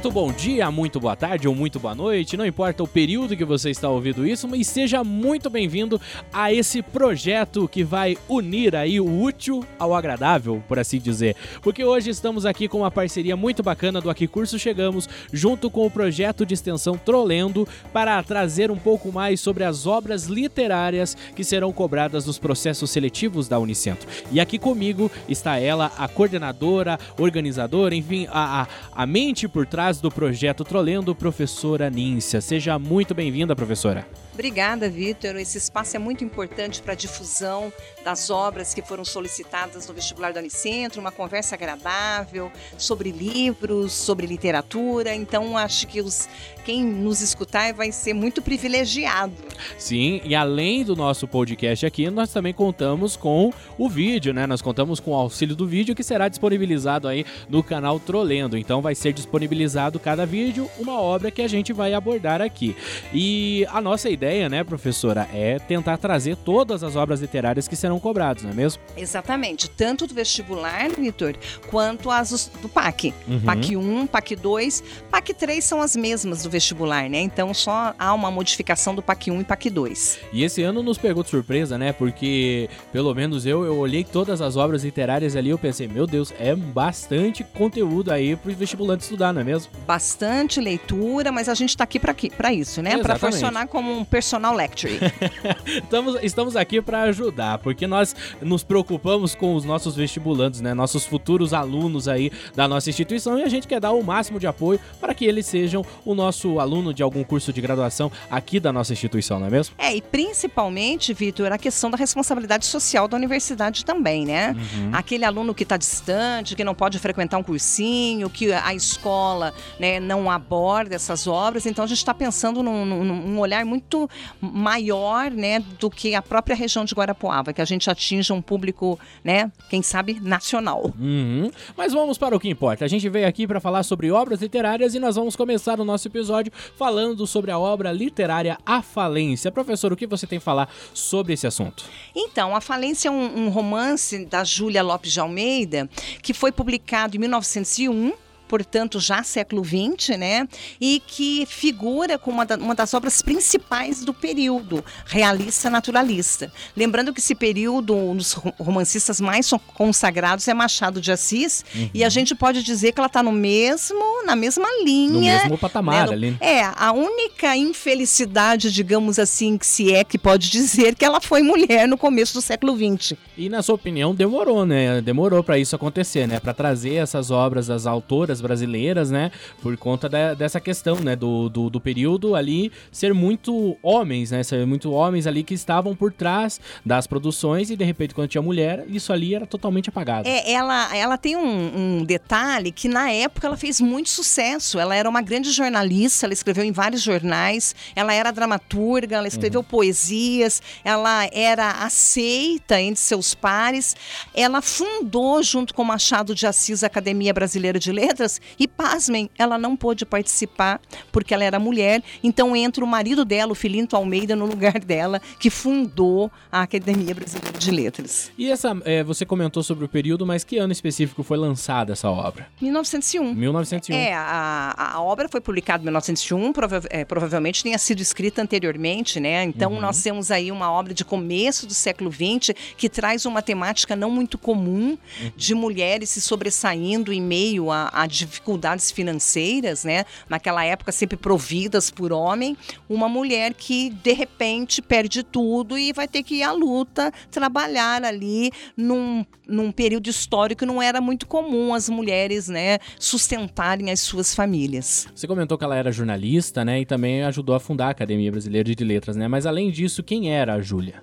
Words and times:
Muito 0.00 0.14
bom 0.14 0.32
dia, 0.32 0.70
muito 0.70 0.98
boa 0.98 1.14
tarde 1.14 1.46
ou 1.46 1.54
muito 1.54 1.78
boa 1.78 1.94
noite, 1.94 2.34
não 2.34 2.46
importa 2.46 2.82
o 2.82 2.88
período 2.88 3.36
que 3.36 3.44
você 3.44 3.68
está 3.68 3.86
ouvindo 3.90 4.26
isso, 4.26 4.48
mas 4.48 4.66
seja 4.66 5.04
muito 5.04 5.50
bem-vindo 5.50 6.00
a 6.32 6.50
esse 6.50 6.80
projeto 6.80 7.68
que 7.68 7.84
vai 7.84 8.16
unir 8.26 8.74
aí 8.74 8.98
o 8.98 9.22
útil 9.22 9.62
ao 9.78 9.94
agradável, 9.94 10.64
por 10.66 10.78
assim 10.78 10.98
dizer. 10.98 11.36
Porque 11.60 11.84
hoje 11.84 12.08
estamos 12.08 12.46
aqui 12.46 12.66
com 12.66 12.78
uma 12.78 12.90
parceria 12.90 13.36
muito 13.36 13.62
bacana 13.62 14.00
do 14.00 14.08
Aqui 14.08 14.26
Curso 14.26 14.58
Chegamos, 14.58 15.06
junto 15.30 15.68
com 15.68 15.84
o 15.84 15.90
projeto 15.90 16.46
de 16.46 16.54
extensão 16.54 16.96
Trolendo, 16.96 17.68
para 17.92 18.22
trazer 18.22 18.70
um 18.70 18.78
pouco 18.78 19.12
mais 19.12 19.38
sobre 19.38 19.64
as 19.64 19.86
obras 19.86 20.24
literárias 20.24 21.14
que 21.36 21.44
serão 21.44 21.74
cobradas 21.74 22.24
nos 22.24 22.38
processos 22.38 22.90
seletivos 22.90 23.48
da 23.48 23.58
Unicentro. 23.58 24.08
E 24.32 24.40
aqui 24.40 24.58
comigo 24.58 25.10
está 25.28 25.58
ela, 25.58 25.92
a 25.98 26.08
coordenadora, 26.08 26.98
organizadora, 27.18 27.94
enfim, 27.94 28.26
a, 28.30 28.62
a, 28.62 29.02
a 29.02 29.04
mente 29.04 29.46
por 29.46 29.66
trás 29.66 29.89
do 29.98 30.10
projeto 30.10 30.62
Trolendo, 30.62 31.14
professora 31.14 31.88
Níncia. 31.88 32.40
Seja 32.40 32.78
muito 32.78 33.14
bem-vinda, 33.14 33.56
professora. 33.56 34.06
Obrigada, 34.32 34.88
Vitor. 34.88 35.36
Esse 35.36 35.58
espaço 35.58 35.96
é 35.96 35.98
muito 35.98 36.22
importante 36.22 36.80
para 36.80 36.92
a 36.92 36.96
difusão 36.96 37.72
das 38.04 38.30
obras 38.30 38.72
que 38.72 38.80
foram 38.80 39.04
solicitadas 39.04 39.88
no 39.88 39.92
vestibular 39.92 40.32
da 40.32 40.40
Unicentro, 40.40 41.00
uma 41.00 41.10
conversa 41.10 41.56
agradável 41.56 42.50
sobre 42.78 43.10
livros, 43.10 43.92
sobre 43.92 44.26
literatura. 44.26 45.14
Então, 45.14 45.58
acho 45.58 45.86
que 45.86 46.00
os, 46.00 46.28
quem 46.64 46.84
nos 46.84 47.20
escutar 47.20 47.74
vai 47.74 47.90
ser 47.90 48.14
muito 48.14 48.40
privilegiado. 48.40 49.32
Sim, 49.76 50.20
e 50.24 50.34
além 50.34 50.84
do 50.84 50.94
nosso 50.94 51.26
podcast 51.26 51.84
aqui, 51.84 52.08
nós 52.08 52.32
também 52.32 52.54
contamos 52.54 53.16
com 53.16 53.52
o 53.76 53.88
vídeo, 53.88 54.32
né? 54.32 54.46
Nós 54.46 54.62
contamos 54.62 55.00
com 55.00 55.10
o 55.10 55.14
auxílio 55.14 55.56
do 55.56 55.66
vídeo 55.66 55.94
que 55.94 56.02
será 56.02 56.28
disponibilizado 56.28 57.08
aí 57.08 57.26
no 57.48 57.62
canal 57.62 57.98
Trolendo. 57.98 58.56
Então, 58.56 58.80
vai 58.80 58.94
ser 58.94 59.12
disponibilizado 59.12 59.79
cada 60.00 60.26
vídeo 60.26 60.68
uma 60.78 61.00
obra 61.00 61.30
que 61.30 61.42
a 61.42 61.48
gente 61.48 61.72
vai 61.72 61.94
abordar 61.94 62.42
aqui. 62.42 62.76
E 63.12 63.66
a 63.70 63.80
nossa 63.80 64.08
ideia 64.08 64.30
ideia, 64.30 64.48
né, 64.48 64.62
professora, 64.62 65.28
é 65.32 65.58
tentar 65.58 65.96
trazer 65.96 66.36
todas 66.36 66.84
as 66.84 66.94
obras 66.94 67.20
literárias 67.20 67.66
que 67.66 67.74
serão 67.74 67.98
cobradas, 67.98 68.42
não 68.42 68.50
é 68.50 68.54
mesmo? 68.54 68.80
Exatamente, 68.96 69.68
tanto 69.68 70.06
do 70.06 70.14
vestibular, 70.14 70.88
Vitor, 70.90 71.34
quanto 71.68 72.10
as 72.10 72.50
do 72.62 72.68
PAC. 72.68 73.12
Uhum. 73.26 73.40
PAC 73.40 73.76
1, 73.76 74.06
PAC 74.06 74.36
2, 74.36 74.82
PAC 75.10 75.34
3 75.34 75.64
são 75.64 75.80
as 75.80 75.96
mesmas 75.96 76.42
do 76.42 76.50
vestibular, 76.50 77.08
né? 77.08 77.20
Então 77.20 77.52
só 77.52 77.94
há 77.98 78.14
uma 78.14 78.30
modificação 78.30 78.94
do 78.94 79.02
PAC 79.02 79.30
1 79.30 79.40
e 79.40 79.44
PAC 79.44 79.70
2. 79.70 80.20
E 80.32 80.44
esse 80.44 80.62
ano 80.62 80.82
nos 80.82 80.98
pegou 80.98 81.22
de 81.22 81.30
surpresa, 81.30 81.76
né? 81.76 81.92
Porque 81.92 82.68
pelo 82.92 83.14
menos 83.14 83.46
eu, 83.46 83.64
eu 83.64 83.78
olhei 83.78 84.04
todas 84.04 84.40
as 84.40 84.56
obras 84.56 84.84
literárias 84.84 85.34
ali, 85.34 85.50
eu 85.50 85.58
pensei, 85.58 85.88
meu 85.88 86.06
Deus, 86.06 86.32
é 86.38 86.54
bastante 86.54 87.42
conteúdo 87.42 88.12
aí 88.12 88.36
para 88.36 88.50
os 88.50 88.56
vestibulantes 88.56 89.06
estudar, 89.06 89.32
não 89.32 89.40
é 89.40 89.44
mesmo? 89.44 89.69
Bastante 89.86 90.60
leitura, 90.60 91.32
mas 91.32 91.48
a 91.48 91.54
gente 91.54 91.70
está 91.70 91.82
aqui 91.82 91.98
para 91.98 92.52
isso, 92.52 92.80
né? 92.80 92.98
Para 92.98 93.18
funcionar 93.18 93.66
como 93.66 93.92
um 93.92 94.04
personal 94.04 94.54
lecture. 94.54 94.98
estamos, 95.66 96.16
estamos 96.22 96.56
aqui 96.56 96.80
para 96.80 97.02
ajudar, 97.02 97.58
porque 97.58 97.88
nós 97.88 98.14
nos 98.40 98.62
preocupamos 98.62 99.34
com 99.34 99.54
os 99.56 99.64
nossos 99.64 99.96
vestibulantes, 99.96 100.60
né? 100.60 100.74
Nossos 100.74 101.04
futuros 101.06 101.52
alunos 101.52 102.06
aí 102.06 102.30
da 102.54 102.68
nossa 102.68 102.88
instituição 102.88 103.38
e 103.38 103.42
a 103.42 103.48
gente 103.48 103.66
quer 103.66 103.80
dar 103.80 103.90
o 103.90 104.02
máximo 104.02 104.38
de 104.38 104.46
apoio 104.46 104.78
para 105.00 105.12
que 105.12 105.24
eles 105.24 105.46
sejam 105.46 105.84
o 106.04 106.14
nosso 106.14 106.60
aluno 106.60 106.94
de 106.94 107.02
algum 107.02 107.24
curso 107.24 107.52
de 107.52 107.60
graduação 107.60 108.12
aqui 108.30 108.60
da 108.60 108.72
nossa 108.72 108.92
instituição, 108.92 109.40
não 109.40 109.48
é 109.48 109.50
mesmo? 109.50 109.74
É, 109.76 109.94
e 109.94 110.00
principalmente, 110.00 111.12
Vitor, 111.12 111.50
a 111.50 111.58
questão 111.58 111.90
da 111.90 111.96
responsabilidade 111.96 112.64
social 112.64 113.08
da 113.08 113.16
universidade 113.16 113.84
também, 113.84 114.24
né? 114.24 114.52
Uhum. 114.52 114.90
Aquele 114.92 115.24
aluno 115.24 115.52
que 115.52 115.64
está 115.64 115.76
distante, 115.76 116.54
que 116.54 116.62
não 116.62 116.76
pode 116.76 116.98
frequentar 116.98 117.38
um 117.38 117.42
cursinho, 117.42 118.30
que 118.30 118.52
a 118.52 118.72
escola 118.72 119.49
né, 119.78 120.00
não 120.00 120.30
aborda 120.30 120.94
essas 120.94 121.26
obras, 121.26 121.66
então 121.66 121.84
a 121.84 121.88
gente 121.88 121.98
está 121.98 122.14
pensando 122.14 122.62
num, 122.62 122.84
num 122.84 123.38
olhar 123.38 123.64
muito 123.64 124.08
maior, 124.40 125.30
né, 125.30 125.60
do 125.78 125.90
que 125.90 126.14
a 126.14 126.22
própria 126.22 126.56
região 126.56 126.84
de 126.84 126.94
Guarapuava, 126.94 127.52
que 127.52 127.60
a 127.60 127.64
gente 127.64 127.90
atinja 127.90 128.34
um 128.34 128.42
público, 128.42 128.98
né, 129.24 129.50
quem 129.68 129.82
sabe 129.82 130.18
nacional. 130.20 130.92
Uhum. 130.98 131.50
Mas 131.76 131.92
vamos 131.92 132.18
para 132.18 132.36
o 132.36 132.40
que 132.40 132.48
importa. 132.48 132.84
A 132.84 132.88
gente 132.88 133.08
veio 133.08 133.26
aqui 133.26 133.46
para 133.46 133.60
falar 133.60 133.82
sobre 133.82 134.10
obras 134.10 134.40
literárias 134.40 134.94
e 134.94 134.98
nós 134.98 135.16
vamos 135.16 135.36
começar 135.36 135.80
o 135.80 135.84
nosso 135.84 136.08
episódio 136.08 136.52
falando 136.76 137.26
sobre 137.26 137.50
a 137.50 137.58
obra 137.58 137.92
literária 137.92 138.58
A 138.64 138.82
Falência. 138.82 139.50
Professor, 139.50 139.92
o 139.92 139.96
que 139.96 140.06
você 140.06 140.26
tem 140.26 140.38
a 140.38 140.40
falar 140.40 140.68
sobre 140.94 141.32
esse 141.32 141.46
assunto? 141.46 141.84
Então, 142.14 142.54
A 142.54 142.60
Falência 142.60 143.08
é 143.08 143.10
um, 143.10 143.46
um 143.46 143.48
romance 143.48 144.24
da 144.26 144.44
Júlia 144.44 144.82
Lopes 144.82 145.12
de 145.12 145.20
Almeida 145.20 145.88
que 146.22 146.32
foi 146.32 146.52
publicado 146.52 147.16
em 147.16 147.20
1901 147.20 148.12
portanto, 148.50 148.98
já 148.98 149.22
século 149.22 149.62
XX, 149.64 150.18
né? 150.18 150.48
E 150.80 151.00
que 151.06 151.46
figura 151.46 152.18
como 152.18 152.38
uma, 152.38 152.44
da, 152.44 152.56
uma 152.56 152.74
das 152.74 152.92
obras 152.92 153.22
principais 153.22 154.04
do 154.04 154.12
período 154.12 154.84
realista 155.06 155.70
naturalista. 155.70 156.52
Lembrando 156.76 157.14
que 157.14 157.20
esse 157.20 157.36
período, 157.36 157.94
um 157.94 158.16
dos 158.16 158.32
romancistas 158.32 159.20
mais 159.20 159.48
consagrados 159.74 160.48
é 160.48 160.52
Machado 160.52 161.00
de 161.00 161.12
Assis, 161.12 161.64
uhum. 161.72 161.90
e 161.94 162.02
a 162.02 162.08
gente 162.08 162.34
pode 162.34 162.64
dizer 162.64 162.90
que 162.90 162.98
ela 162.98 163.06
está 163.06 163.22
no 163.22 163.30
mesmo, 163.30 164.26
na 164.26 164.34
mesma 164.34 164.66
linha. 164.84 165.36
No 165.36 165.42
mesmo 165.42 165.58
patamar 165.58 166.08
né? 166.08 166.12
ali. 166.12 166.36
É, 166.40 166.64
a 166.74 166.90
única 166.90 167.56
infelicidade, 167.56 168.72
digamos 168.72 169.20
assim, 169.20 169.56
que 169.56 169.66
se 169.66 169.94
é 169.94 170.02
que 170.02 170.18
pode 170.18 170.50
dizer 170.50 170.96
que 170.96 171.04
ela 171.04 171.20
foi 171.20 171.40
mulher 171.40 171.86
no 171.86 171.96
começo 171.96 172.34
do 172.34 172.40
século 172.40 172.76
XX. 172.76 173.16
E 173.38 173.48
na 173.48 173.62
sua 173.62 173.76
opinião, 173.76 174.12
demorou, 174.12 174.66
né? 174.66 175.00
Demorou 175.00 175.44
para 175.44 175.56
isso 175.56 175.76
acontecer, 175.76 176.26
né? 176.26 176.40
Para 176.40 176.52
trazer 176.52 176.94
essas 176.94 177.30
obras, 177.30 177.70
as 177.70 177.86
autoras 177.86 178.39
brasileiras, 178.40 179.10
né? 179.10 179.30
Por 179.62 179.76
conta 179.76 180.08
de, 180.08 180.34
dessa 180.34 180.60
questão, 180.60 180.96
né? 180.96 181.16
Do, 181.16 181.48
do, 181.48 181.70
do, 181.70 181.80
período 181.80 182.34
ali 182.34 182.70
ser 182.92 183.12
muito 183.14 183.76
homens, 183.82 184.30
né? 184.30 184.42
Ser 184.42 184.66
muito 184.66 184.92
homens 184.92 185.26
ali 185.26 185.42
que 185.42 185.54
estavam 185.54 185.94
por 185.94 186.12
trás 186.12 186.60
das 186.84 187.06
produções 187.06 187.70
e 187.70 187.76
de 187.76 187.84
repente 187.84 188.14
quando 188.14 188.28
tinha 188.28 188.42
mulher, 188.42 188.84
isso 188.88 189.12
ali 189.12 189.34
era 189.34 189.46
totalmente 189.46 189.88
apagado. 189.88 190.28
É, 190.28 190.52
ela, 190.52 190.96
ela 190.96 191.18
tem 191.18 191.36
um, 191.36 191.98
um 192.00 192.04
detalhe 192.04 192.70
que 192.70 192.88
na 192.88 193.10
época 193.10 193.46
ela 193.46 193.56
fez 193.56 193.80
muito 193.80 194.10
sucesso. 194.10 194.78
Ela 194.78 194.94
era 194.94 195.08
uma 195.08 195.22
grande 195.22 195.50
jornalista, 195.50 196.26
ela 196.26 196.32
escreveu 196.32 196.64
em 196.64 196.72
vários 196.72 197.02
jornais, 197.02 197.74
ela 197.94 198.12
era 198.12 198.30
dramaturga, 198.30 199.16
ela 199.16 199.28
escreveu 199.28 199.60
uhum. 199.60 199.66
poesias, 199.66 200.62
ela 200.84 201.28
era 201.32 201.70
aceita 201.70 202.80
entre 202.80 203.00
seus 203.00 203.34
pares. 203.34 203.96
Ela 204.34 204.60
fundou, 204.62 205.42
junto 205.42 205.74
com 205.74 205.82
Machado 205.84 206.34
de 206.34 206.46
Assis, 206.46 206.84
a 206.84 206.86
Academia 206.86 207.32
Brasileira 207.32 207.78
de 207.78 207.90
Letras 207.90 208.29
e, 208.58 208.68
pasmem, 208.68 209.30
ela 209.38 209.56
não 209.56 209.76
pôde 209.76 210.04
participar 210.04 210.80
porque 211.10 211.32
ela 211.32 211.44
era 211.44 211.58
mulher. 211.58 212.02
Então 212.22 212.54
entra 212.54 212.84
o 212.84 212.86
marido 212.86 213.24
dela, 213.24 213.52
o 213.52 213.54
Filinto 213.54 213.96
Almeida, 213.96 214.36
no 214.36 214.46
lugar 214.46 214.78
dela, 214.84 215.20
que 215.38 215.48
fundou 215.48 216.30
a 216.52 216.62
Academia 216.62 217.14
Brasileira 217.14 217.58
de 217.58 217.70
Letras. 217.70 218.30
E 218.36 218.50
essa, 218.50 218.76
é, 218.84 219.02
você 219.02 219.24
comentou 219.24 219.62
sobre 219.62 219.84
o 219.84 219.88
período, 219.88 220.26
mas 220.26 220.44
que 220.44 220.58
ano 220.58 220.72
específico 220.72 221.22
foi 221.22 221.38
lançada 221.38 221.92
essa 221.92 222.10
obra? 222.10 222.46
1901. 222.60 223.34
1901. 223.34 223.96
É, 223.96 224.12
a, 224.14 224.74
a 224.94 225.02
obra 225.02 225.28
foi 225.28 225.40
publicada 225.40 225.82
em 225.82 225.84
1901, 225.84 226.52
prova 226.52 226.82
é, 226.90 227.04
provavelmente 227.04 227.62
tenha 227.62 227.78
sido 227.78 228.00
escrita 228.00 228.42
anteriormente, 228.42 229.20
né? 229.20 229.44
Então 229.44 229.72
uhum. 229.72 229.80
nós 229.80 230.02
temos 230.02 230.30
aí 230.30 230.50
uma 230.52 230.70
obra 230.70 230.92
de 230.92 231.04
começo 231.04 231.66
do 231.66 231.74
século 231.74 232.10
XX 232.10 232.54
que 232.76 232.88
traz 232.88 233.26
uma 233.26 233.42
temática 233.42 233.96
não 233.96 234.10
muito 234.10 234.38
comum 234.38 234.90
uhum. 234.90 235.32
de 235.36 235.54
mulheres 235.54 236.10
se 236.10 236.20
sobressaindo 236.20 237.12
em 237.12 237.20
meio 237.20 237.70
a, 237.70 237.90
a 237.92 238.06
dificuldades 238.26 238.90
financeiras, 238.90 239.84
né? 239.84 240.04
Naquela 240.28 240.64
época 240.64 240.92
sempre 240.92 241.16
providas 241.16 241.90
por 241.90 242.12
homem, 242.12 242.56
uma 242.88 243.08
mulher 243.08 243.54
que 243.54 243.90
de 243.90 244.12
repente 244.12 244.80
perde 244.80 245.22
tudo 245.22 245.76
e 245.76 245.92
vai 245.92 246.06
ter 246.06 246.22
que 246.22 246.36
ir 246.36 246.42
à 246.42 246.52
luta, 246.52 247.12
trabalhar 247.30 248.04
ali 248.04 248.50
num, 248.76 249.24
num 249.46 249.72
período 249.72 250.08
histórico 250.08 250.60
que 250.60 250.66
não 250.66 250.82
era 250.82 251.00
muito 251.00 251.26
comum 251.26 251.72
as 251.72 251.88
mulheres, 251.88 252.48
né, 252.48 252.78
sustentarem 252.98 253.90
as 253.90 254.00
suas 254.00 254.34
famílias. 254.34 255.08
Você 255.14 255.26
comentou 255.26 255.56
que 255.56 255.64
ela 255.64 255.74
era 255.74 255.90
jornalista, 255.90 256.64
né, 256.64 256.80
e 256.80 256.84
também 256.84 257.22
ajudou 257.22 257.54
a 257.54 257.60
fundar 257.60 257.86
a 257.86 257.90
Academia 257.90 258.30
Brasileira 258.30 258.74
de 258.74 258.84
Letras, 258.84 259.16
né? 259.16 259.26
Mas 259.26 259.46
além 259.46 259.70
disso, 259.70 260.02
quem 260.02 260.34
era 260.34 260.54
a 260.54 260.60
Júlia? 260.60 261.02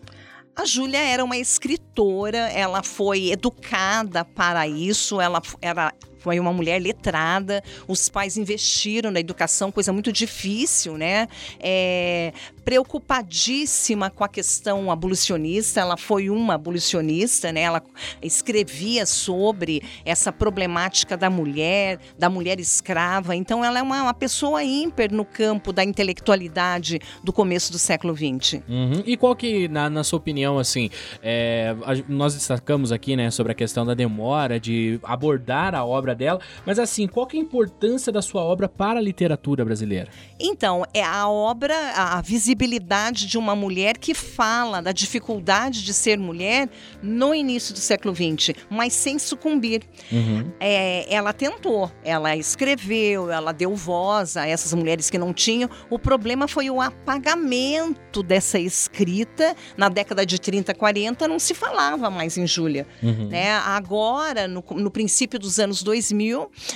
A 0.56 0.66
Júlia 0.66 1.00
era 1.00 1.24
uma 1.24 1.38
escritora, 1.38 2.50
ela 2.50 2.84
foi 2.84 3.30
educada 3.32 4.26
para 4.26 4.68
isso, 4.68 5.22
ela 5.22 5.42
era 5.62 5.94
foi 6.20 6.40
uma 6.40 6.54
mulher 6.54 6.82
letrada, 6.82 7.64
os 7.88 8.10
pais 8.10 8.38
investiram 8.38 9.12
na 9.12 9.20
educação, 9.20 9.72
coisa 9.72 9.94
muito 9.94 10.12
difícil, 10.12 10.98
né? 10.98 11.28
É, 11.60 12.34
preocupadíssima 12.66 14.10
com 14.10 14.24
a 14.24 14.28
questão 14.28 14.92
abolicionista, 14.92 15.80
ela 15.80 15.96
foi 15.96 16.30
uma 16.30 16.56
abolicionista, 16.56 17.52
né? 17.52 17.62
Ela 17.62 17.82
escrevia 18.22 19.06
sobre 19.06 19.82
essa 20.04 20.32
problemática 20.32 21.16
da 21.16 21.30
mulher, 21.30 22.00
da 22.20 22.30
mulher 22.30 22.60
escrava. 22.60 23.36
Então, 23.36 23.64
ela 23.64 23.80
é 23.80 23.82
uma, 23.82 24.04
uma 24.04 24.14
pessoa 24.14 24.64
ímpar 24.64 25.12
no 25.14 25.24
campo 25.24 25.72
da 25.72 25.84
intelectualidade 25.84 27.00
do 27.24 27.32
começo 27.32 27.72
do 27.72 27.80
século 27.80 28.16
XX. 28.16 28.62
Uhum. 28.68 29.04
E 29.06 29.16
qual 29.16 29.36
que, 29.36 29.68
na, 29.68 29.90
na 29.90 30.04
sua 30.04 30.18
opinião, 30.18 30.60
assim, 30.60 30.90
é, 31.24 31.76
nós 32.08 32.34
destacamos 32.34 32.92
aqui, 32.92 33.16
né, 33.16 33.32
sobre 33.32 33.52
a 33.52 33.56
questão 33.56 33.86
da 33.86 33.94
demora 33.94 34.60
de 34.60 35.00
abordar 35.04 35.74
a 35.74 35.86
obra 35.86 36.07
obra 36.08 36.16
dela, 36.16 36.40
mas 36.66 36.80
assim, 36.80 37.08
qual 37.08 37.28
que 37.28 37.38
é 37.38 37.40
a 37.40 37.44
importância 37.44 38.12
da 38.12 38.22
sua 38.22 38.42
obra 38.42 38.70
para 38.70 39.00
a 39.00 39.02
literatura 39.02 39.66
brasileira? 39.66 40.10
Então, 40.40 40.86
é 40.94 41.04
a 41.04 41.28
obra, 41.28 41.76
a 41.96 42.22
visibilidade 42.22 43.26
de 43.26 43.38
uma 43.38 43.56
mulher 43.56 43.98
que 43.98 44.14
fala 44.14 44.82
da 44.82 44.92
dificuldade 44.92 45.84
de 45.84 45.94
ser 45.94 46.18
mulher 46.18 46.70
no 47.02 47.34
início 47.34 47.74
do 47.74 47.80
século 47.80 48.16
XX, 48.16 48.56
mas 48.70 48.94
sem 48.94 49.20
sucumbir. 49.20 49.84
Uhum. 50.12 50.52
É, 50.60 51.14
ela 51.14 51.34
tentou, 51.34 51.92
ela 52.04 52.36
escreveu, 52.36 53.30
ela 53.32 53.52
deu 53.52 53.76
voz 53.76 54.38
a 54.38 54.48
essas 54.48 54.74
mulheres 54.74 55.10
que 55.10 55.18
não 55.18 55.34
tinham. 55.34 55.70
O 55.90 56.00
problema 56.00 56.48
foi 56.48 56.70
o 56.70 56.82
apagamento 56.82 58.24
dessa 58.24 58.60
escrita. 58.60 59.56
Na 59.76 59.90
década 59.90 60.26
de 60.26 60.40
30, 60.40 60.74
40, 60.74 61.28
não 61.28 61.40
se 61.40 61.54
falava 61.54 62.10
mais 62.10 62.38
em 62.38 62.48
Júlia. 62.48 62.86
Uhum. 63.02 63.28
Né? 63.28 63.52
Agora, 63.52 64.48
no, 64.48 64.64
no, 64.72 64.92
princípio 64.92 65.40
dos 65.40 65.60
anos 65.60 65.82
2000, 65.84 65.97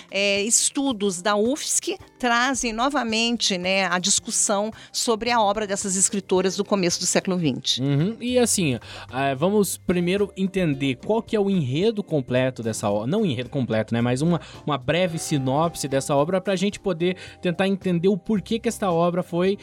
é, 0.10 0.42
estudos 0.42 1.22
da 1.22 1.36
UFSC 1.36 1.98
trazem 2.20 2.72
novamente 2.72 3.58
né, 3.58 3.86
a 3.86 3.98
discussão 3.98 4.72
sobre 4.92 5.32
a 5.32 5.42
obra 5.42 5.66
dessas 5.66 5.96
escritoras 5.96 6.56
do 6.56 6.64
começo 6.64 7.00
do 7.00 7.06
século 7.06 7.38
XX. 7.38 7.80
Uhum. 7.80 8.18
E 8.20 8.38
assim, 8.38 8.76
uh, 8.76 8.80
vamos 9.38 9.78
primeiro 9.78 10.32
entender 10.38 10.96
qual 10.96 11.22
que 11.22 11.36
é 11.36 11.40
o 11.40 11.50
enredo 11.50 12.04
completo 12.04 12.62
dessa 12.62 12.90
obra. 12.90 13.08
Não 13.08 13.22
o 13.22 13.26
enredo 13.26 13.50
completo, 13.50 13.94
né? 13.94 14.02
Mas 14.02 14.22
uma, 14.22 14.40
uma 14.66 14.78
breve 14.78 15.18
sinopse 15.18 15.88
dessa 15.88 16.16
obra 16.16 16.40
para 16.40 16.54
a 16.54 16.56
gente 16.56 16.80
poder 16.80 17.18
tentar 17.42 17.68
entender 17.68 18.08
o 18.08 18.18
porquê 18.18 18.60
que 18.60 18.70
esta 18.70 18.92
obra 18.92 19.24
foi, 19.24 19.58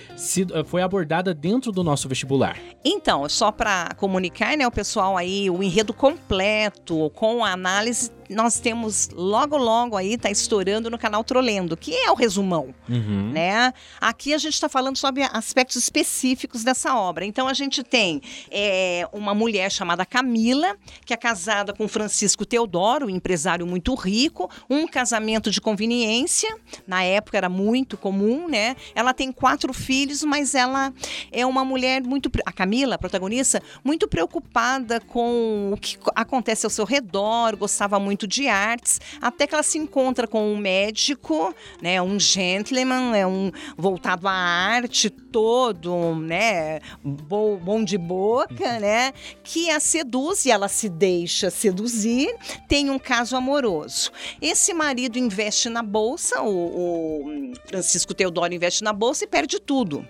foi 0.67 0.83
abordada 0.83 1.33
dentro 1.33 1.71
do 1.71 1.85
nosso 1.85 2.09
vestibular. 2.09 2.59
Então, 2.85 3.29
só 3.29 3.53
para 3.53 3.95
comunicar, 3.97 4.57
né, 4.57 4.67
o 4.67 4.71
pessoal 4.71 5.17
aí, 5.17 5.49
o 5.49 5.63
enredo 5.63 5.93
completo, 5.93 7.11
com 7.15 7.45
a 7.45 7.53
análise 7.53 8.11
nós 8.29 8.61
temos 8.61 9.09
logo, 9.15 9.48
logo 9.57 9.97
aí, 9.97 10.19
tá 10.19 10.31
estourando 10.31 10.91
no 10.91 10.99
canal 10.99 11.25
Trolendo, 11.25 11.77
que 11.77 11.95
é 11.95 12.11
o 12.11 12.15
resumão, 12.15 12.75
uhum. 12.89 13.31
né? 13.33 13.73
Aqui 14.01 14.35
a 14.35 14.39
gente 14.39 14.55
está 14.55 14.69
falando 14.69 14.97
sobre 14.97 15.23
aspectos 15.23 15.77
específicos 15.77 16.63
dessa 16.63 16.95
obra. 16.97 17.25
Então 17.25 17.49
a 17.49 17.55
gente 17.55 17.83
tem 17.83 18.21
é, 18.51 19.09
uma 19.13 19.35
mulher 19.35 19.71
chamada 19.71 20.05
Camila, 20.05 20.77
que 21.05 21.15
é 21.15 21.17
casada 21.17 21.73
com 21.73 21.89
Francisco 21.89 22.45
Teodoro, 22.45 23.07
um 23.07 23.11
empresário 23.11 23.67
muito 23.67 23.95
rico, 23.95 24.51
um 24.69 24.87
casamento 24.87 25.51
de 25.51 25.61
conveniência, 25.61 26.55
na 26.87 27.03
época 27.03 27.39
era 27.39 27.49
muito 27.49 27.97
comum, 27.97 28.49
né? 28.49 28.77
Ela 28.95 29.15
tem 29.15 29.33
quatro 29.33 29.73
filhos, 29.73 30.23
mas 30.23 30.55
ela 30.55 30.93
é 31.33 31.47
uma 31.47 31.65
mulher 31.65 32.03
muito, 32.03 32.31
a 32.45 32.53
Camila, 32.53 32.97
a 32.97 32.99
protagonista, 32.99 33.63
muito 33.83 34.07
preocupada 34.07 35.01
com 35.01 35.71
o 35.73 35.77
que 35.77 35.97
acontece 36.15 36.67
ao 36.67 36.71
seu 36.71 36.85
redor, 36.85 37.57
gostava 37.57 37.99
muito 37.99 38.19
muito 38.19 38.27
de 38.27 38.49
artes, 38.49 39.01
até 39.21 39.38
que 39.47 39.55
ela 39.55 39.63
se 39.63 39.79
encontra 39.79 40.27
com 40.27 40.53
um 40.53 40.57
médico, 40.57 41.55
né, 41.81 42.01
um 42.01 42.19
gentleman, 42.19 43.17
é 43.17 43.27
um 43.27 43.51
voltado 43.77 44.27
à 44.27 44.33
arte, 44.33 45.11
todo, 45.11 46.15
né, 46.17 46.81
bom, 47.03 47.57
bom 47.57 47.85
de 47.85 47.97
boca, 47.97 48.75
uhum. 48.75 48.81
né, 48.81 49.13
que 49.43 49.71
a 49.71 49.81
seduz 49.81 50.45
e 50.47 50.51
ela 50.51 50.69
se 50.69 50.89
deixa 50.89 51.51
seduzir, 51.51 52.35
tem 52.69 52.91
um 52.91 52.99
caso 52.99 53.37
amoroso. 53.37 54.11
Esse 54.41 54.75
marido 54.75 55.19
investe 55.19 55.69
na 55.69 55.83
bolsa, 55.83 56.43
o, 56.43 57.51
o 57.51 57.53
Francisco 57.67 58.15
Teodoro 58.15 58.55
investe 58.55 58.83
na 58.83 58.93
bolsa 58.93 59.25
e 59.25 59.29
perde 59.29 59.61
tudo. 59.61 60.07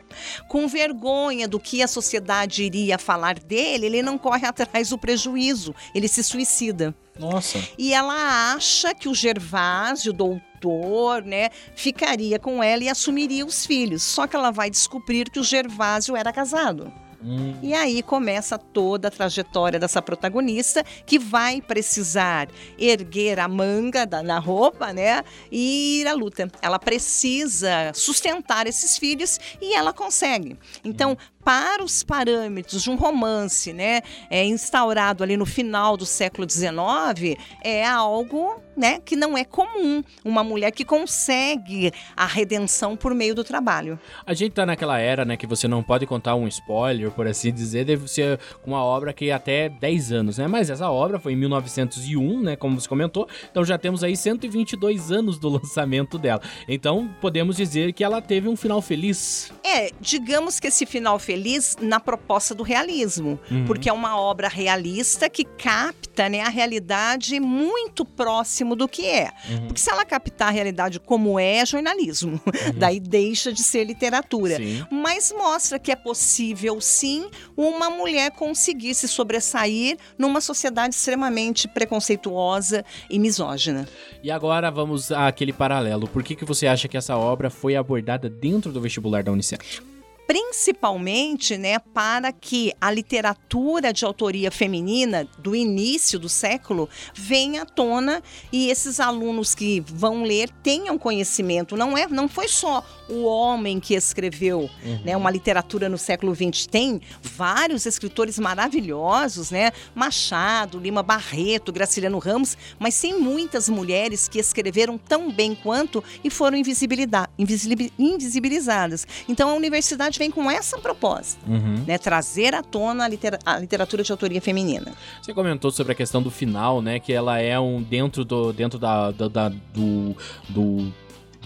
Com 0.49 0.67
vergonha 0.67 1.47
do 1.49 1.61
que 1.61 1.83
a 1.83 1.89
sociedade 1.89 2.63
iria 2.63 2.99
falar 2.99 3.39
dele, 3.39 3.87
ele 3.87 4.03
não 4.03 4.17
corre 4.19 4.47
atrás 4.47 4.91
do 4.91 4.99
prejuízo, 4.99 5.75
ele 5.95 6.09
se 6.09 6.23
suicida. 6.23 6.95
Nossa. 7.19 7.59
E 7.77 7.93
ela 7.93 8.53
acha 8.55 8.95
que 8.95 9.09
o 9.09 9.15
Gervásio, 9.15 10.13
doutor, 10.13 11.23
né, 11.23 11.51
ficaria 11.75 12.39
com 12.39 12.63
ela 12.63 12.85
e 12.85 12.89
assumiria 12.89 13.45
os 13.45 13.67
filhos. 13.67 14.03
Só 14.03 14.27
que 14.27 14.37
ela 14.37 14.51
vai 14.51 14.71
descobrir 14.71 15.31
que 15.31 15.41
o 15.41 15.45
Gervásio 15.45 16.17
era 16.17 16.33
casado. 16.33 16.93
Hum. 17.23 17.57
E 17.63 17.75
aí 17.75 18.03
começa 18.03 18.57
toda 18.57 19.09
a 19.09 19.11
trajetória 19.11 19.79
dessa 19.79 20.01
protagonista 20.01 20.85
que 21.05 21.19
vai 21.19 21.61
precisar 21.61 22.49
erguer 22.79 23.41
a 23.41 23.49
manga 23.49 24.07
da, 24.07 24.23
na 24.23 24.39
roupa, 24.39 24.93
né? 24.93 25.25
E 25.51 26.01
ir 26.01 26.07
à 26.07 26.15
luta. 26.15 26.49
Ela 26.63 26.79
precisa 26.79 27.93
sustentar 27.93 28.67
esses 28.67 28.97
filhos 28.97 29.39
e 29.61 29.75
ela 29.75 29.93
consegue. 29.93 30.57
Então, 30.85 31.13
hum 31.13 31.38
para 31.49 31.83
os 31.83 32.03
parâmetros 32.03 32.83
de 32.83 32.91
um 32.91 32.95
romance, 32.95 33.73
né, 33.73 34.03
é, 34.29 34.45
instaurado 34.45 35.25
ali 35.25 35.35
no 35.35 35.47
final 35.47 35.97
do 35.97 36.05
século 36.05 36.47
XIX, 36.47 37.39
é 37.65 37.87
algo 37.87 38.61
né, 38.77 39.01
que 39.03 39.17
não 39.17 39.37
é 39.37 39.45
comum. 39.45 40.05
Uma 40.23 40.45
mulher 40.45 40.71
que 40.71 40.85
consegue 40.85 41.91
a 42.15 42.27
redenção 42.27 42.99
por 42.99 43.15
meio 43.15 43.35
do 43.35 43.43
trabalho. 43.43 43.99
A 44.27 44.35
gente 44.35 44.53
tá 44.53 44.67
naquela 44.67 44.99
era, 44.99 45.25
né, 45.25 45.39
que 45.39 45.47
você 45.47 45.67
não 45.67 45.83
pode 45.83 46.05
contar 46.05 46.35
um 46.35 46.47
spoiler, 46.47 47.11
por 47.11 47.27
assim 47.27 47.51
dizer, 47.51 47.87
deve 47.87 48.07
ser 48.09 48.39
uma 48.65 48.85
obra 48.85 49.15
que 49.15 49.31
até 49.31 49.71
10 49.71 50.13
anos, 50.13 50.37
né? 50.37 50.47
Mas 50.47 50.69
essa 50.69 50.91
obra 50.91 51.19
foi 51.19 51.33
em 51.33 51.37
1901, 51.37 52.43
né, 52.43 52.57
como 52.57 52.79
você 52.79 52.87
comentou, 52.87 53.27
então 53.51 53.65
já 53.65 53.79
temos 53.79 54.05
aí 54.05 54.15
122 54.15 55.11
anos 55.11 55.39
do 55.39 55.49
lançamento 55.57 56.19
dela. 56.19 56.43
Então, 56.69 57.09
podemos 57.23 57.57
dizer 57.57 57.95
que 57.95 58.05
ela 58.05 58.21
teve 58.21 58.51
um 58.51 58.55
final 58.55 58.83
feliz. 58.83 59.51
É, 59.65 59.91
digamos 59.99 60.61
que 60.61 60.67
esse 60.67 60.85
final 60.85 61.19
feliz 61.19 61.38
feliz 61.39 61.77
na 61.81 62.01
proposta 62.01 62.53
do 62.53 62.65
realismo, 62.65 63.39
uhum. 63.49 63.65
porque 63.65 63.89
é 63.89 63.93
uma 63.93 64.21
obra 64.21 64.49
realista 64.49 65.31
que 65.31 65.45
capta 65.45 66.29
né, 66.29 66.41
a 66.41 66.49
realidade 66.49 67.39
muito 67.39 68.05
próximo 68.05 68.75
do 68.75 68.89
que 68.89 69.07
é. 69.07 69.31
Uhum. 69.49 69.67
Porque 69.69 69.81
se 69.81 69.89
ela 69.89 70.05
captar 70.05 70.49
a 70.49 70.51
realidade 70.51 70.99
como 70.99 71.39
é, 71.39 71.59
é 71.59 71.67
jornalismo. 71.67 72.33
Uhum. 72.45 72.73
Daí 72.77 72.99
deixa 72.99 73.53
de 73.53 73.63
ser 73.63 73.85
literatura. 73.85 74.57
Sim. 74.57 74.85
Mas 74.91 75.33
mostra 75.33 75.79
que 75.79 75.93
é 75.93 75.97
possível, 75.97 76.81
sim, 76.81 77.31
uma 77.57 77.89
mulher 77.89 78.33
conseguir 78.33 78.95
se 78.95 79.07
sobressair 79.07 79.97
numa 80.19 80.41
sociedade 80.41 80.97
extremamente 80.97 81.69
preconceituosa 81.69 82.85
e 83.09 83.17
misógina. 83.17 83.89
E 84.25 84.31
agora 84.31 84.73
vamos 84.73 85.13
àquele 85.13 85.53
paralelo. 85.53 86.09
Por 86.09 86.25
que, 86.25 86.35
que 86.35 86.45
você 86.45 86.67
acha 86.67 86.89
que 86.89 86.97
essa 86.97 87.17
obra 87.17 87.49
foi 87.49 87.77
abordada 87.77 88.29
dentro 88.29 88.73
do 88.73 88.81
vestibular 88.81 89.23
da 89.23 89.31
Unicef? 89.31 89.81
Principalmente 90.29 91.57
né, 91.57 91.79
para 91.79 92.31
que 92.31 92.71
a 92.79 92.91
literatura 92.91 93.95
de 93.95 94.05
autoria 94.05 94.51
feminina 94.51 95.27
do 95.39 95.57
início 95.57 96.19
do 96.19 96.29
século 96.29 96.87
venha 97.15 97.63
à 97.63 97.65
tona 97.65 98.23
e 98.53 98.69
esses 98.69 99.01
alunos 99.01 99.55
que 99.55 99.81
vão 99.81 100.23
ler 100.23 100.51
tenham 100.63 100.99
conhecimento. 100.99 101.79
Não, 101.79 101.97
é, 101.97 102.07
não 102.07 102.29
foi 102.29 102.47
só 102.47 102.85
o 103.09 103.25
homem 103.25 103.81
que 103.81 103.95
escreveu 103.95 104.71
uhum. 104.85 105.01
né, 105.05 105.17
uma 105.17 105.31
literatura 105.31 105.89
no 105.89 105.99
século 105.99 106.35
XX. 106.35 106.67
Tem 106.67 107.01
vários 107.23 107.87
escritores 107.87 108.39
maravilhosos, 108.39 109.51
né? 109.51 109.73
Machado, 109.95 110.79
Lima 110.79 111.03
Barreto, 111.03 111.73
Graciliano 111.73 112.19
Ramos, 112.19 112.57
mas 112.79 113.01
tem 113.01 113.19
muitas 113.19 113.69
mulheres 113.69 114.29
que 114.29 114.39
escreveram 114.39 114.99
tão 114.99 115.33
bem 115.33 115.55
quanto 115.55 116.03
e 116.23 116.31
foram 116.31 116.57
invisibilizadas. 116.57 119.07
Então 119.29 119.51
a 119.51 119.55
universidade 119.55 120.19
vem 120.19 120.31
com 120.31 120.51
essa 120.51 120.79
proposta, 120.79 121.41
uhum. 121.47 121.85
né? 121.87 121.99
Trazer 121.99 122.55
à 122.55 122.63
tona 122.63 123.05
a, 123.05 123.09
litera 123.09 123.39
a, 123.45 123.59
literatura 123.59 124.03
de 124.03 124.13
autoria 124.13 124.41
feminina. 124.41 124.93
Você 125.23 125.33
comentou 125.33 125.71
sobre 125.71 125.93
a 125.93 125.97
questão 125.97 126.23
do 126.23 126.31
final, 126.31 126.83
né? 126.83 126.99
Que 126.99 127.13
ela 127.13 127.39
é 127.39 127.59
um 127.59 127.83
dentro 127.83 128.25
do 128.25 128.53
dentro 128.53 128.79
da, 128.79 129.11
da, 129.11 129.29
da 129.29 129.49
do, 129.49 130.17
do 130.49 130.93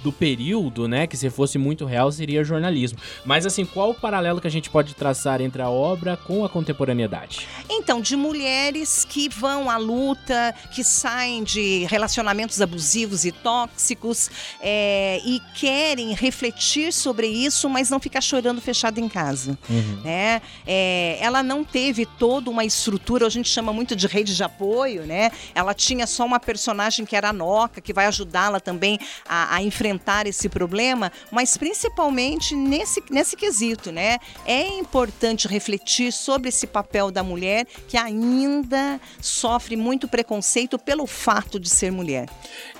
do 0.02 0.12
período, 0.12 0.88
né, 0.88 1.06
que 1.06 1.16
se 1.16 1.30
fosse 1.30 1.58
muito 1.58 1.84
real 1.84 2.10
seria 2.10 2.44
jornalismo. 2.44 2.98
Mas 3.24 3.46
assim, 3.46 3.64
qual 3.64 3.90
o 3.90 3.94
paralelo 3.94 4.40
que 4.40 4.46
a 4.46 4.50
gente 4.50 4.68
pode 4.68 4.94
traçar 4.94 5.40
entre 5.40 5.62
a 5.62 5.70
obra 5.70 6.16
com 6.16 6.44
a 6.44 6.48
contemporaneidade? 6.48 7.46
Então, 7.68 8.00
de 8.00 8.16
mulheres 8.16 9.06
que 9.08 9.28
vão 9.28 9.70
à 9.70 9.76
luta, 9.76 10.54
que 10.72 10.82
saem 10.82 11.42
de 11.42 11.86
relacionamentos 11.88 12.60
abusivos 12.60 13.24
e 13.24 13.32
tóxicos 13.32 14.30
é, 14.60 15.20
e 15.24 15.40
querem 15.54 16.14
refletir 16.14 16.92
sobre 16.92 17.26
isso, 17.26 17.68
mas 17.68 17.90
não 17.90 18.00
ficar 18.00 18.20
chorando 18.20 18.60
fechado 18.60 18.98
em 18.98 19.08
casa. 19.08 19.58
Uhum. 19.68 20.00
Né? 20.02 20.42
É, 20.66 21.18
ela 21.20 21.42
não 21.42 21.64
teve 21.64 22.06
toda 22.06 22.50
uma 22.50 22.64
estrutura, 22.64 23.26
a 23.26 23.30
gente 23.30 23.48
chama 23.48 23.72
muito 23.72 23.94
de 23.94 24.06
rede 24.06 24.34
de 24.34 24.42
apoio, 24.42 25.04
né? 25.04 25.30
Ela 25.54 25.74
tinha 25.74 26.06
só 26.06 26.24
uma 26.24 26.40
personagem 26.40 27.04
que 27.04 27.14
era 27.14 27.30
a 27.30 27.32
Noca, 27.32 27.80
que 27.80 27.92
vai 27.92 28.06
ajudá-la 28.06 28.60
também 28.60 28.98
a, 29.28 29.56
a 29.56 29.62
enfrentar 29.62 29.91
enfrentar 29.92 30.26
esse 30.26 30.48
problema, 30.48 31.12
mas 31.30 31.56
principalmente 31.56 32.54
nesse, 32.54 33.02
nesse 33.10 33.36
quesito, 33.36 33.92
né? 33.92 34.18
É 34.46 34.66
importante 34.66 35.46
refletir 35.46 36.12
sobre 36.12 36.48
esse 36.48 36.66
papel 36.66 37.10
da 37.10 37.22
mulher 37.22 37.66
que 37.86 37.96
ainda 37.96 39.00
sofre 39.20 39.76
muito 39.76 40.08
preconceito 40.08 40.78
pelo 40.78 41.06
fato 41.06 41.60
de 41.60 41.68
ser 41.68 41.92
mulher. 41.92 42.28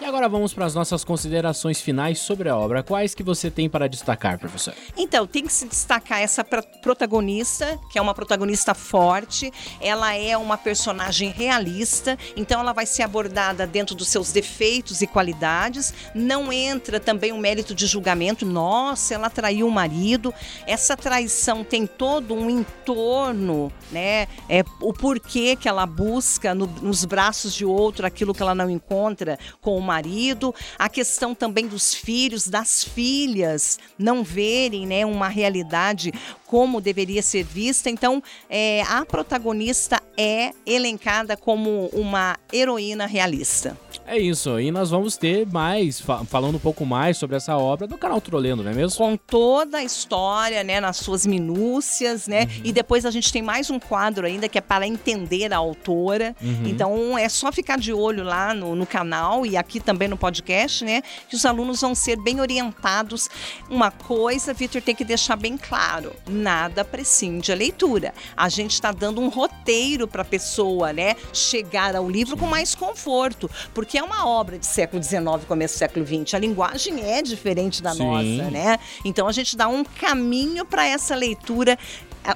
E 0.01 0.05
agora 0.05 0.29
vamos 0.29 0.55
para 0.55 0.65
as 0.65 0.75
nossas 0.75 1.05
considerações 1.05 1.81
finais 1.81 2.19
sobre 2.19 2.49
a 2.49 2.57
obra. 2.57 2.83
Quais 2.83 3.15
que 3.15 3.23
você 3.23 3.51
tem 3.51 3.69
para 3.69 3.89
destacar, 3.89 4.39
professor? 4.39 4.75
Então, 4.97 5.27
tem 5.27 5.45
que 5.45 5.53
se 5.53 5.67
destacar 5.67 6.21
essa 6.21 6.43
protagonista, 6.45 7.79
que 7.91 7.99
é 7.99 8.03
uma 8.03 8.15
protagonista 8.15 8.75
forte, 8.75 9.53
ela 9.81 10.15
é 10.15 10.37
uma 10.37 10.57
personagem 10.57 11.31
realista, 11.31 12.19
então 12.37 12.61
ela 12.61 12.73
vai 12.73 12.87
ser 12.87 13.03
abordada 13.03 13.67
dentro 13.67 13.95
dos 13.95 14.09
seus 14.09 14.33
defeitos 14.33 15.03
e 15.03 15.07
qualidades, 15.07 15.93
não 16.15 16.53
entra 16.53 16.99
também 17.03 17.33
o 17.33 17.35
um 17.35 17.39
mérito 17.39 17.75
de 17.75 17.87
julgamento, 17.87 18.47
nossa, 18.47 19.15
ela 19.15 19.29
traiu 19.29 19.67
o 19.67 19.71
marido, 19.71 20.33
essa 20.67 20.97
traição 20.97 21.65
tem 21.65 21.87
todo 21.87 22.35
um 22.35 22.49
entorno, 22.49 23.73
né, 23.91 24.27
é, 24.49 24.65
o 24.81 24.93
porquê 24.93 25.57
que 25.57 25.69
ela 25.69 25.85
busca 25.85 26.55
no, 26.55 26.67
nos 26.67 27.05
braços 27.05 27.55
de 27.55 27.65
outro 27.65 28.07
aquilo 28.07 28.35
que 28.35 28.43
ela 28.43 28.55
não 28.55 28.71
encontra 28.71 29.39
com 29.61 29.77
o 29.77 29.83
marido, 29.83 30.55
a 30.79 30.89
questão 30.89 31.35
também 31.35 31.67
dos 31.67 31.95
filhos, 31.95 32.49
das 32.49 32.85
filhas, 32.85 33.79
não 33.99 34.23
verem, 34.23 34.87
né, 34.87 35.05
uma 35.05 35.29
realidade 35.29 36.13
como 36.53 36.83
deveria 36.83 37.23
ser 37.23 37.45
vista. 37.45 37.89
Então, 37.89 38.23
é, 38.51 38.83
a 38.83 39.07
protagonista 39.07 40.03
é 40.19 40.51
elencada 40.67 41.35
como 41.35 41.87
uma 41.95 42.37
heroína 42.53 43.07
realista. 43.07 43.75
É 44.07 44.19
isso, 44.19 44.59
e 44.61 44.71
nós 44.71 44.91
vamos 44.91 45.17
ter 45.17 45.47
mais, 45.47 46.01
falando 46.29 46.57
um 46.57 46.61
pouco 46.61 46.85
mais 46.85 47.17
sobre 47.17 47.37
essa 47.37 47.57
obra 47.57 47.87
do 47.87 47.97
canal 47.97 48.21
Trolendo, 48.21 48.63
não 48.63 48.71
é 48.71 48.75
mesmo? 48.75 48.99
Com 48.99 49.17
toda 49.17 49.79
a 49.79 49.85
história, 49.85 50.63
né, 50.65 50.81
nas 50.81 50.97
suas 50.99 51.25
minúcias, 51.25 52.27
né? 52.27 52.43
Uhum. 52.43 52.63
E 52.65 52.73
depois 52.73 53.07
a 53.07 53.11
gente 53.11 53.33
tem 53.33 53.41
mais 53.41 53.71
um 53.71 53.79
quadro 53.79 54.27
ainda 54.27 54.49
que 54.49 54.59
é 54.59 54.61
para 54.61 54.87
entender 54.87 55.53
a 55.53 55.57
autora. 55.57 56.35
Uhum. 56.43 56.67
Então 56.67 57.17
é 57.17 57.29
só 57.29 57.53
ficar 57.53 57.79
de 57.79 57.93
olho 57.93 58.25
lá 58.25 58.53
no, 58.53 58.75
no 58.75 58.87
canal 58.87 59.47
e 59.47 59.57
aqui 59.57 59.81
também 59.81 60.09
no 60.09 60.17
podcast, 60.17 60.85
né? 60.85 61.03
Que 61.29 61.37
os 61.37 61.47
alunos 61.47 61.81
vão 61.81 61.95
ser 61.95 62.21
bem 62.21 62.41
orientados. 62.41 63.31
Uma 63.71 63.91
coisa, 63.91 64.53
Vitor, 64.53 64.83
tem 64.83 64.95
que 64.95 65.05
deixar 65.05 65.37
bem 65.37 65.57
claro: 65.57 66.13
nada 66.43 66.85
prescinde 66.85 67.53
a 67.53 67.55
leitura. 67.55 68.13
A 68.37 68.49
gente 68.49 68.73
está 68.73 68.91
dando 68.93 69.21
um 69.21 69.29
roteiro 69.29 70.09
para 70.09 70.23
a 70.23 70.25
pessoa, 70.25 70.93
né? 70.93 71.15
Chegar 71.33 71.95
ao 71.95 72.11
livro 72.11 72.37
com 72.37 72.47
mais 72.47 72.75
conforto, 72.75 73.51
porque 73.73 73.97
é 73.97 74.03
uma 74.03 74.27
obra 74.27 74.59
de 74.59 74.67
século 74.67 75.03
XIX, 75.03 75.23
começo 75.47 75.77
do 75.77 75.79
século 75.79 76.05
XX. 76.05 76.35
A 76.35 76.39
linguagem 76.39 77.01
é 77.01 77.23
diferente 77.23 77.83
da 77.83 77.93
Sim. 77.93 78.05
nossa, 78.05 78.51
né? 78.51 78.79
Então 79.05 79.29
a 79.29 79.33
gente 79.33 79.57
dá 79.57 79.69
um 79.69 79.85
caminho 79.85 80.67
para 80.67 80.85
essa 80.85 81.15
leitura 81.15 81.79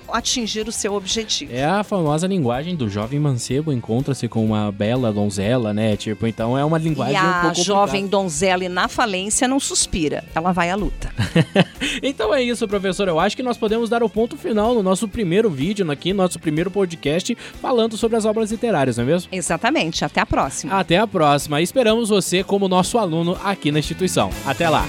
atingir 0.09 0.67
o 0.69 0.73
seu 0.73 0.95
objetivo. 0.95 1.53
É 1.55 1.65
a 1.65 1.85
famosa 1.85 2.27
linguagem 2.27 2.75
do 2.75 2.89
jovem 2.89 3.19
mancebo 3.19 3.73
encontra-se 3.73 4.29
com 4.29 4.45
uma 4.45 4.73
bela 4.73 5.13
donzela, 5.13 5.73
né? 5.73 5.97
Tipo, 5.97 6.27
então 6.27 6.57
é 6.57 6.65
uma 6.65 6.79
linguagem 6.79 7.15
e 7.15 7.19
a 7.19 7.39
um 7.39 7.41
pouco 7.43 7.63
jovem 7.63 8.07
donzela 8.07 8.69
na 8.69 8.89
falência 8.89 9.47
não 9.47 9.61
suspira, 9.61 10.25
ela 10.35 10.53
vai 10.53 10.71
à 10.71 10.77
luta. 10.77 11.11
então 12.03 12.35
é 12.35 12.43
isso, 12.43 12.67
professor. 12.67 13.09
Eu 13.09 13.21
acho 13.21 13.37
que 13.37 13.43
nós 13.43 13.57
podemos 13.57 13.91
dar 13.91 14.03
o 14.03 14.09
ponto 14.09 14.37
final 14.37 14.75
no 14.75 14.83
nosso 14.83 15.07
primeiro 15.07 15.51
vídeo 15.51 15.91
aqui, 15.91 16.13
nosso 16.13 16.39
primeiro 16.39 16.71
podcast 16.71 17.37
falando 17.61 17.97
sobre 17.97 18.17
as 18.17 18.25
obras 18.25 18.51
literárias, 18.51 18.97
não 18.97 19.05
é 19.05 19.07
mesmo? 19.07 19.29
Exatamente. 19.33 20.05
Até 20.05 20.21
a 20.21 20.27
próxima. 20.27 20.79
Até 20.79 20.99
a 20.99 21.07
próxima. 21.07 21.61
Esperamos 21.61 22.09
você 22.09 22.43
como 22.43 22.69
nosso 22.69 22.99
aluno 22.99 23.37
aqui 23.45 23.71
na 23.71 23.79
instituição. 23.79 24.31
Até 24.45 24.69
lá. 24.69 24.87